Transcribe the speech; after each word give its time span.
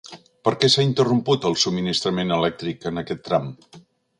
Per 0.47 0.53
què 0.61 0.69
s'ha 0.75 0.85
interromput 0.87 1.45
el 1.49 1.57
subministrament 1.65 2.35
elèctric 2.39 2.89
en 2.93 2.99
aquest 3.03 3.23
tram? 3.29 3.51